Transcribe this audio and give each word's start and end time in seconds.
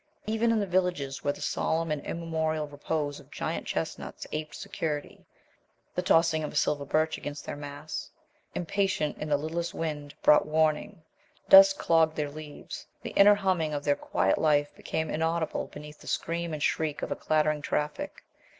Even 0.25 0.51
in 0.51 0.59
the 0.59 0.65
villages, 0.65 1.23
where 1.23 1.31
the 1.31 1.41
solemn 1.41 1.91
and 1.91 2.03
immemorial 2.03 2.67
repose 2.67 3.19
of 3.19 3.29
giant 3.29 3.67
chestnuts 3.67 4.25
aped 4.31 4.55
security, 4.55 5.27
the 5.93 6.01
tossing 6.01 6.43
of 6.43 6.51
a 6.51 6.55
silver 6.55 6.85
birch 6.85 7.19
against 7.19 7.45
their 7.45 7.55
mass, 7.55 8.09
impatient 8.55 9.15
in 9.19 9.29
the 9.29 9.37
littlest 9.37 9.75
wind, 9.75 10.15
brought 10.23 10.47
warning. 10.47 11.03
Dust 11.49 11.77
clogged 11.77 12.15
their 12.15 12.31
leaves. 12.31 12.87
The 13.03 13.11
inner 13.11 13.35
humming 13.35 13.75
of 13.75 13.83
their 13.83 13.95
quiet 13.95 14.39
life 14.39 14.73
became 14.75 15.11
inaudible 15.11 15.67
beneath 15.67 15.99
the 16.01 16.07
scream 16.07 16.51
and 16.51 16.63
shriek 16.63 17.03
of 17.03 17.19
clattering 17.19 17.61
traffic. 17.61 18.23